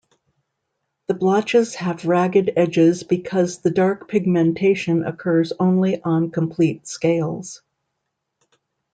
[1.05, 7.61] The blotches have ragged edges because the dark pigmentation occurs only on complete scales.